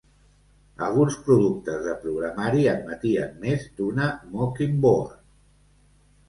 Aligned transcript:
Alguns 0.85 1.17
productes 1.27 1.83
de 1.87 1.93
programari 2.05 2.63
admetien 2.71 3.37
més 3.45 3.69
d'una 3.81 4.09
Mockingboard. 4.33 5.15